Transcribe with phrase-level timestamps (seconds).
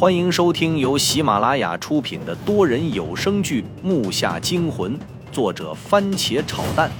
[0.00, 4.98] 欢迎收听由喜马拉雅出品的多人有声剧《木下惊魂》，
[5.30, 6.90] 作者番茄炒蛋，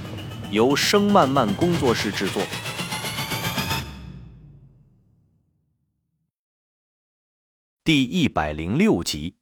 [0.51, 2.43] 由声漫漫工作室制作。
[7.83, 9.33] 第一百零六集。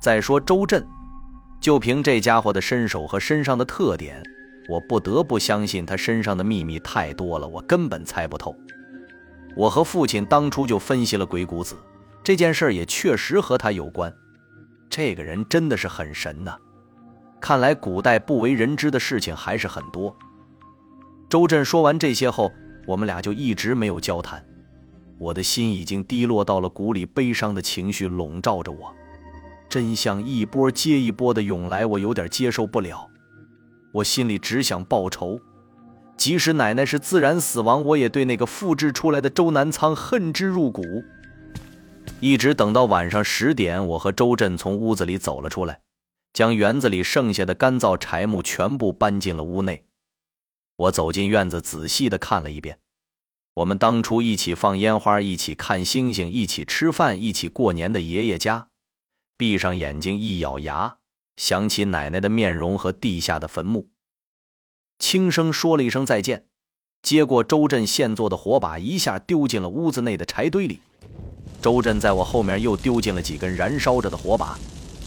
[0.00, 0.86] 再说周震，
[1.60, 4.22] 就凭这家伙的身手和身上的特点，
[4.68, 8.54] 我不得不相信他身上的秘密太多了，我根本猜不透。
[9.56, 11.76] 我和父亲当初就分析了鬼谷子，
[12.22, 14.12] 这件事也确实和他有关。
[14.90, 16.56] 这个人真的是很神呐！
[17.40, 20.16] 看来古代不为人知的事情还是很多。
[21.28, 22.50] 周震说完这些后，
[22.86, 24.44] 我们俩就一直没有交谈。
[25.18, 28.92] 我的心已经低落到了谷里，悲伤的情绪笼罩着我，
[29.68, 33.08] 真相一波接一波的涌来，我有点接受不了。
[33.92, 35.40] 我心里只想报仇。
[36.16, 40.82] 即使奶奶是自然死亡，我也对那个复制出来的周南仓恨之入骨。
[42.20, 45.80] 一直等到晚上十点，我和周震从屋子里走了出来，
[46.32, 49.84] 将园子里剩下的干燥柴木全部搬进了屋内。
[50.76, 52.78] 我走进院子，仔细的看了一遍。
[53.54, 58.68] 我们当初一起放烟花，一起看星星，一起吃饭，一起过年的爷爷家。
[59.36, 60.96] 闭上眼睛，一咬牙，
[61.36, 63.88] 想起奶奶的面容和地下的坟墓。
[65.06, 66.44] 轻声说了一声再见，
[67.02, 70.80] 接过周震现做的火把，一下丢进了屋子内的柴堆里。
[71.60, 74.58] 周震在我后面又丢进了几根燃烧着的火把，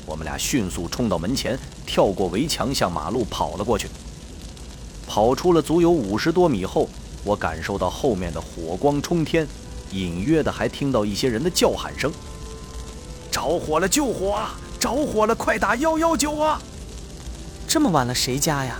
[0.05, 3.89] 我们俩迅速冲到门前，跳过围墙，向马路跑了过去。
[5.07, 6.87] 跑出了足有五十多米后，
[7.23, 9.47] 我感受到后面的火光冲天，
[9.89, 12.13] 隐约的还听到一些人的叫喊声
[13.31, 14.59] ：“着火了，救火啊！
[14.79, 16.61] 着火了，快打幺幺九啊！”
[17.67, 18.77] 这么晚了，谁家呀？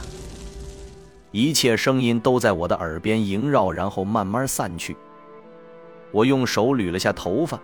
[1.31, 4.95] 一切声音都在我的耳边萦绕，然后慢慢散去。
[6.11, 7.59] 我用手捋了下头发，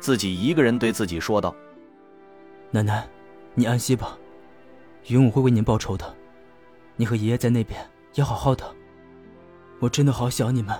[0.00, 1.54] 自己一个人对自己说道
[2.72, 3.08] ：“奶奶，
[3.54, 4.18] 你安息吧，
[5.06, 6.14] 云武会为您报仇的。
[6.96, 7.80] 你和爷爷在那边
[8.14, 8.64] 也好好的。
[9.78, 10.76] 我真的好想你们，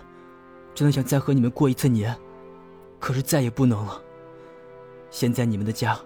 [0.74, 2.14] 真的想再和你们过一次年，
[2.98, 4.02] 可是再也不能了。
[5.08, 5.96] 现在你们的家，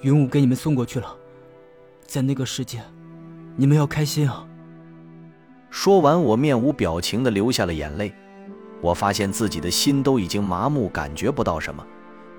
[0.00, 1.14] 云武给你们送过去了，
[2.06, 2.82] 在那个世界，
[3.56, 4.48] 你们要开心啊。”
[5.76, 8.10] 说完，我面无表情地流下了眼泪。
[8.80, 11.86] 我发现自己的心都已经麻木，感觉不到什么，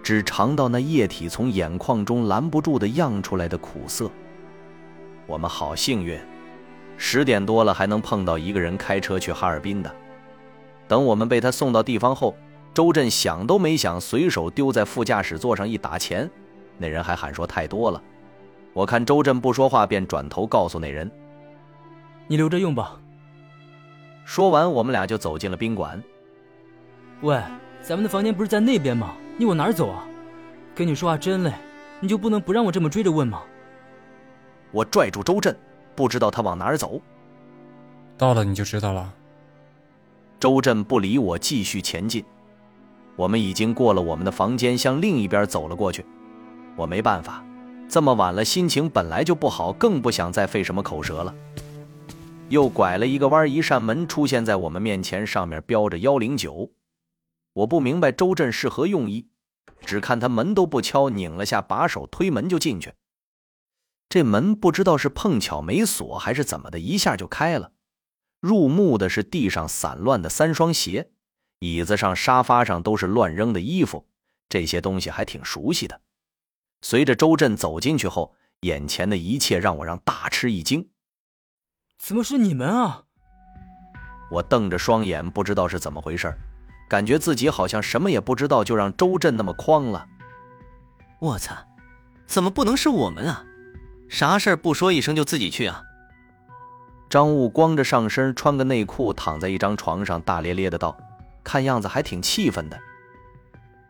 [0.02, 4.09] 只尝到那液体从眼眶中拦不住的漾出来的苦涩。
[5.28, 6.20] 我们好幸运，
[6.98, 9.96] 十点多了还能碰到一个人开车去哈尔滨的。
[10.88, 12.36] 等我们被他送到地方后，
[12.74, 16.28] 周震想都没想，随手丢在副驾驶座上一打钱，
[16.80, 18.02] 那人还喊说太多了。
[18.74, 21.09] 我看周震不说话，便转头告诉那人
[22.28, 23.00] ：“你留着用吧。”
[24.27, 26.03] 说完，我们俩就走进了宾馆。
[27.21, 27.41] 喂，
[27.81, 29.15] 咱们的房间不是在那边吗？
[29.38, 30.05] 你往哪儿走啊？
[30.75, 31.53] 跟你说话真累，
[32.01, 33.41] 你就不能不让我这么追着问吗？
[34.71, 35.57] 我拽住周震，
[35.95, 36.99] 不知道他往哪儿走。
[38.17, 39.13] 到了你就知道了。
[40.41, 42.25] 周震不理我，继续前进。
[43.15, 46.05] 我们已经过了我们的房间，向另一边走了过去。
[46.75, 47.41] 我没办法，
[47.88, 51.33] 这么晚了，心情本来就不好，更不想再费什么口舌了。
[52.50, 56.72] 又拐了一个弯，一扇门出现在我们面前，上面标着幺零九。
[57.52, 59.28] 我不明白周震是何用意，
[59.85, 62.94] 只看他门都不敲，拧了下把手，推门就进去。
[64.07, 67.74] 这门不知道是碰巧没锁还是怎么的，一下就开了。
[68.40, 71.12] 入目的是地上散乱的三双鞋，
[71.59, 74.07] 椅子上、沙发上都是乱扔的衣服，
[74.47, 76.00] 这些东西还挺熟悉的。
[76.81, 80.88] 随着周震走进去后，眼前的一切让我让大吃一惊。
[81.97, 83.03] 怎么是你们啊？
[84.31, 86.34] 我瞪着双眼，不知道是怎么回事，
[86.90, 90.06] 感觉自己好像什么也不知道，就让周震那么诓了。
[91.19, 91.56] 我操，
[92.28, 93.44] 怎么不能是我们啊？
[94.09, 95.84] 啥事不说一声就自己去啊？
[97.09, 100.97] 张悟光着上身，穿个内裤，躺在一张床上，大咧咧的道
[101.44, 102.78] ：“看样子还挺气愤的。”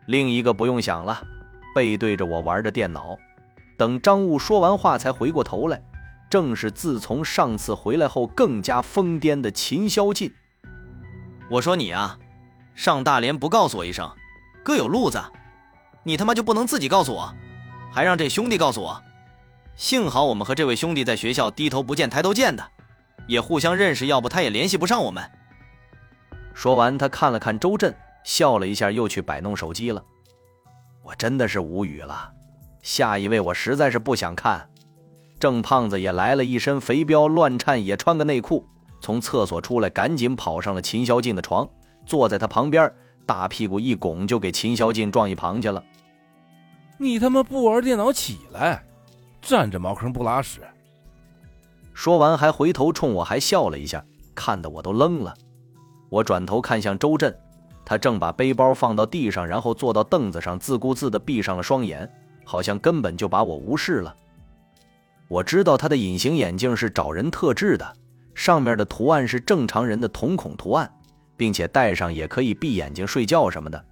[0.06, 1.22] 另一个不用想了，
[1.74, 3.18] 背对着我玩着电脑，
[3.76, 5.82] 等张悟说完话才回过头来。
[6.30, 10.32] 正是自从上次回来后更加疯癫的秦霄晋。
[11.50, 12.18] 我说你啊，
[12.74, 14.10] 上大连不告诉我一声，
[14.62, 15.22] 哥有路子，
[16.02, 17.34] 你他妈就不能自己告诉我，
[17.90, 19.02] 还让这兄弟告诉我？
[19.74, 22.68] 幸好我们和这位兄弟在学校低头不见抬头见的，
[23.26, 25.30] 也互相认识，要不他也联系不上我们。
[26.52, 30.04] 说完，他看了看周震，笑了一下，又去摆弄手机了。
[31.02, 32.32] 我真的是无语了。
[32.82, 34.68] 下一位，我实在是不想看。
[35.38, 38.66] 郑胖子也来了，一身肥膘，乱颤，也穿个内裤，
[39.00, 41.68] 从厕所出来，赶紧跑上了秦霄进的床，
[42.04, 42.92] 坐在他旁边，
[43.24, 45.82] 大屁股一拱，就给秦霄进撞一旁去了。
[46.98, 48.84] 你他妈不玩电脑起来，
[49.40, 50.60] 占着茅坑不拉屎。
[51.94, 55.32] 说完还回头冲我还笑了一下，看得我都愣了。
[56.08, 57.32] 我转头看向周震，
[57.84, 62.10] 他正把背包放到地上，然后坐到凳子上，自顾自地闭上了双眼，
[62.44, 64.16] 好像根本就把我无视了。
[65.28, 67.96] 我知道他的隐形眼镜是找人特制的，
[68.34, 70.90] 上面的图案是正常人的瞳孔图案，
[71.36, 73.84] 并且戴上也可以闭眼睛睡觉什么的。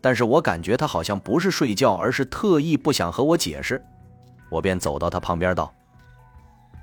[0.00, 3.80] 但是我感觉他好像不是睡觉，而是特意不想和我解释。
[4.50, 5.72] 我便走到他旁边道：“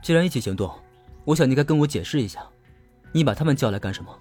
[0.02, 0.72] 既然一起行动，
[1.26, 2.40] 我想你该跟我解释一下，
[3.12, 4.18] 你把他们叫来干什么？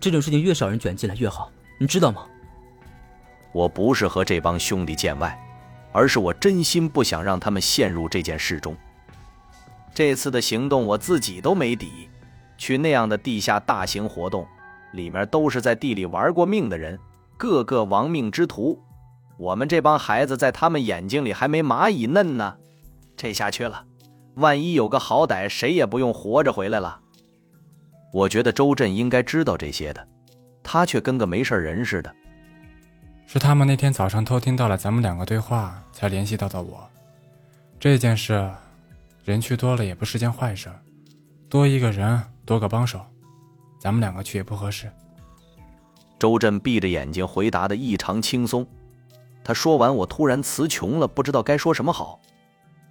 [0.00, 2.26] 这种事情越少人卷进来越好，你知道吗？”
[3.54, 5.38] 我不是和这帮兄弟见外，
[5.92, 8.76] 而是我真心不想让他们陷入这件事中。
[9.96, 12.10] 这次的行动我自己都没底，
[12.58, 14.46] 去那样的地下大型活动，
[14.92, 16.98] 里面都是在地里玩过命的人，
[17.38, 18.78] 个个亡命之徒。
[19.38, 22.58] 我们这帮孩子在他们眼睛里还没蚂蚁嫩呢，
[23.16, 23.86] 这下去了，
[24.34, 27.00] 万一有个好歹，谁也不用活着回来了。
[28.12, 30.06] 我觉得周震应该知道这些的，
[30.62, 32.14] 他却跟个没事人似的。
[33.26, 36.86] 是他们那天早上偷听到了咱们两个对话，才联系到的我。
[37.80, 38.46] 这件事。
[39.26, 40.70] 人去多了也不是件坏事，
[41.48, 43.04] 多一个人多个帮手，
[43.76, 44.88] 咱们两个去也不合适。
[46.16, 48.64] 周震闭着眼睛回答的异常轻松。
[49.42, 52.20] 他说完，我突然词穷了，不知道该说什么好。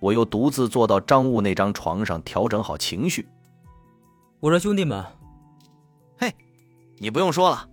[0.02, 3.26] 我又独自坐到张悟那张床上，调整好情绪。
[4.42, 5.06] 我说兄弟们，
[6.18, 6.36] 嘿，
[6.98, 7.70] 你不用说了，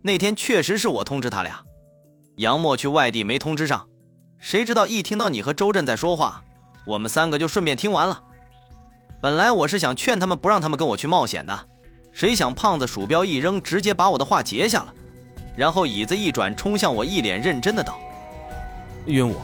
[0.00, 1.62] 那天确实是我通知他俩，
[2.36, 3.86] 杨默去外地没通知上，
[4.38, 6.42] 谁知道一听到你和周震在说话。
[6.88, 8.18] 我们三个就顺便听完了。
[9.20, 11.68] 本来我是想劝他们不让他们跟我去冒险的，
[12.12, 14.94] 谁想胖子鼠标一扔，直接把我的话截下了，
[15.54, 17.98] 然后椅子一转，冲向我，一脸认真的道
[19.04, 19.36] ：“云武，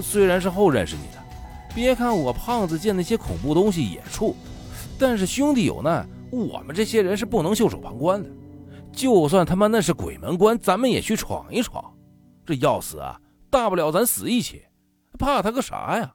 [0.00, 1.20] 虽然是后认识你的，
[1.74, 4.32] 别看我胖子见那些恐怖东西也怵，
[4.96, 8.30] 但是兄弟有难，我们这些人是不能袖手旁观的。
[8.92, 11.92] 就算他妈那是鬼门关，咱们也去闯一闯。
[12.46, 13.18] 这要死啊，
[13.50, 14.62] 大不了咱死一起，
[15.18, 16.14] 怕他个啥呀？”